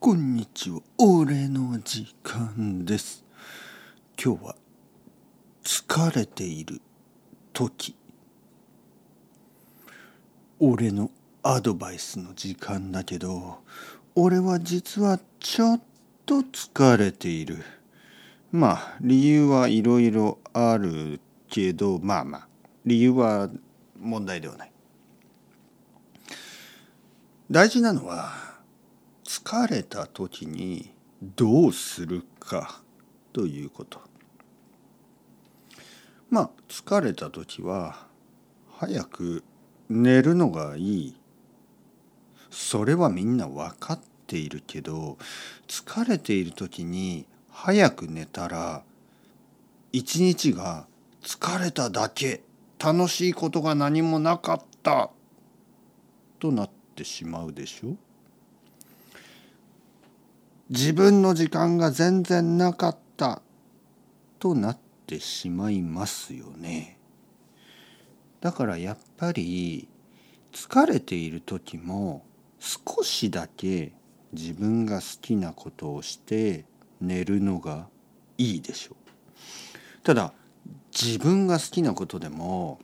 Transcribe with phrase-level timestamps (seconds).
[0.00, 0.80] こんにちは。
[0.96, 3.24] 俺の時間です。
[4.16, 4.56] 今日は
[5.64, 6.80] 疲れている
[7.52, 7.96] 時。
[10.60, 11.10] 俺の
[11.42, 13.58] アドバイスの時間だけど、
[14.14, 15.80] 俺は実はちょっ
[16.24, 17.64] と疲れている。
[18.52, 22.48] まあ、理由はいろいろあるけど、まあまあ、
[22.86, 23.50] 理由は
[23.98, 24.72] 問題ではない。
[27.50, 28.47] 大事なのは、
[29.44, 30.92] 疲れた時に
[31.22, 32.82] どうするか
[33.32, 34.00] ということ。
[36.28, 38.06] まあ疲れた時は
[38.70, 39.44] 早く
[39.88, 41.16] 寝るのがいい。
[42.50, 45.18] それはみんな分かっているけど
[45.68, 48.82] 疲れている時に早く寝たら
[49.92, 50.86] 一日が
[51.22, 52.42] 疲れただけ
[52.78, 55.10] 楽しいことが何もなかった
[56.38, 57.96] となってしまうでしょ
[60.70, 63.40] 自分の時間が全然なかった
[64.38, 66.98] となってしまいますよね。
[68.40, 69.88] だからやっぱり
[70.52, 72.24] 疲れている時も
[72.58, 73.92] 少しだけ
[74.32, 76.66] 自分が好きなことをして
[77.00, 77.88] 寝るのが
[78.36, 79.08] いいでしょう。
[80.02, 80.32] ただ
[80.92, 82.78] 自分が好きなことでも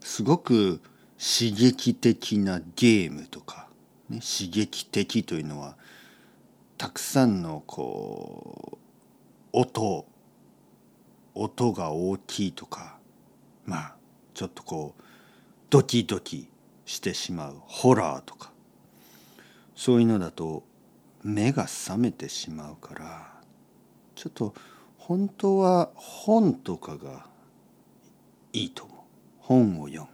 [0.00, 0.80] すごく
[1.18, 3.68] 刺激的なゲームとか、
[4.08, 5.76] ね、刺激的というのは
[6.78, 8.78] たくさんのこ
[9.52, 10.06] う音
[11.34, 12.98] 音が大きいとか
[13.64, 13.94] まあ
[14.34, 15.02] ちょっとこう
[15.70, 16.48] ドキドキ
[16.84, 18.52] してしまうホラーとか
[19.74, 20.62] そういうのだと
[21.22, 23.32] 目が覚めてしまうから
[24.14, 24.54] ちょっと
[24.98, 27.26] 本当は本とかが
[28.52, 28.96] いいと思う。
[29.38, 30.08] 本を読む。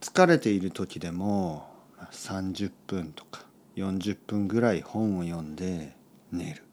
[0.00, 1.68] 疲れている時でも
[2.12, 3.47] 30分とか
[3.78, 5.94] 40分ぐらい本を読んで
[6.32, 6.64] 寝る。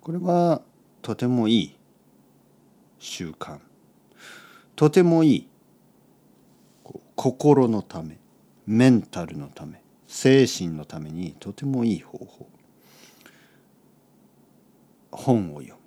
[0.00, 0.62] これは
[1.02, 1.76] とてもいい
[2.98, 3.58] 習慣。
[4.74, 5.48] とてもいい
[7.14, 8.18] 心のため
[8.66, 12.48] メンタルのため精神のためにとてもいい方法。
[15.10, 15.78] 本を読む。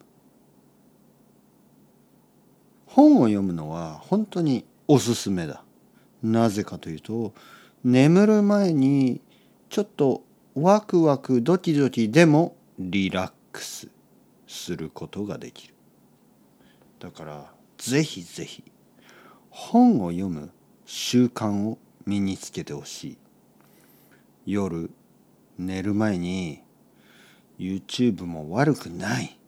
[2.85, 5.63] 本を読むのは本当におすすめだ。
[6.23, 7.33] なぜかというと
[7.83, 9.21] 眠る前に
[9.71, 13.87] ちょっとワクワクドキドキでもリラックス
[14.45, 15.73] することができる。
[16.99, 18.65] だからぜひぜひ
[19.49, 20.51] 本を読む
[20.85, 23.17] 習慣を身につけてほしい。
[24.45, 24.91] 夜
[25.57, 26.61] 寝る前に
[27.57, 29.39] YouTube も悪くない。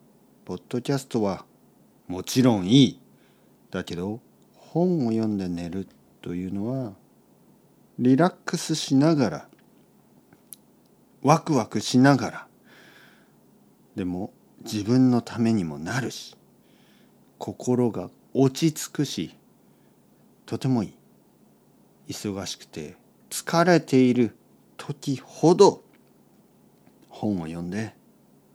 [0.46, 1.44] ポッドキャストは
[2.08, 3.02] もちろんいい。
[3.72, 4.22] だけど
[4.56, 5.86] 本を読んで寝る
[6.22, 6.94] というのは
[8.00, 9.48] リラックスしながら
[11.24, 12.48] ワクワクしながら
[13.96, 16.36] でも自分のためにもなるし
[17.38, 19.36] 心が落ち着くし
[20.46, 22.96] とてもいい忙しくて
[23.30, 24.36] 疲れている
[24.78, 25.84] 時ほど
[27.10, 27.96] 本を読んで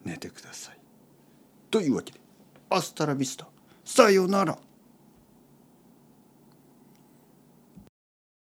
[0.04, 0.78] 寝てください。
[1.70, 2.20] というわけで
[2.70, 3.46] アスタラビスタ
[3.84, 4.58] さようなら